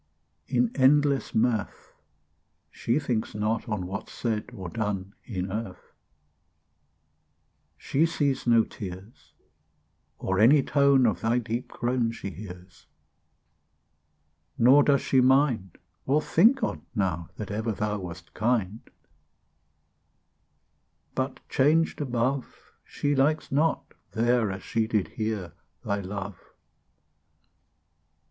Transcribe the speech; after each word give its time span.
In 0.47 0.71
endless 0.73 1.35
mirth, 1.35 1.93
She 2.71 2.97
thinks 2.97 3.35
not 3.35 3.69
on 3.69 3.85
What's 3.85 4.11
said 4.13 4.49
or 4.51 4.67
done 4.67 5.13
In 5.25 5.51
earth: 5.51 5.93
She 7.77 8.07
sees 8.07 8.47
no 8.47 8.63
tears, 8.63 9.33
Or 10.17 10.39
any 10.39 10.63
tone 10.63 11.05
Of 11.05 11.21
thy 11.21 11.37
deep 11.37 11.67
groan 11.67 12.11
She 12.11 12.31
hears; 12.31 12.87
Nor 14.57 14.81
does 14.81 15.01
she 15.01 15.21
mind, 15.21 15.77
Or 16.07 16.19
think 16.19 16.63
on't 16.63 16.87
now, 16.95 17.29
That 17.35 17.51
ever 17.51 17.71
thou 17.71 17.99
Wast 17.99 18.33
kind: 18.33 18.81
But 21.13 21.47
changed 21.47 22.01
above, 22.01 22.71
She 22.83 23.13
likes 23.15 23.51
not 23.51 23.93
there, 24.13 24.51
As 24.51 24.63
she 24.63 24.87
did 24.87 25.09
here, 25.09 25.53
Thy 25.83 25.99
love. 26.01 26.39